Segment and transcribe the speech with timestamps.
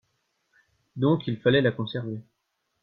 [0.95, 2.23] Donc il fallait la conserver.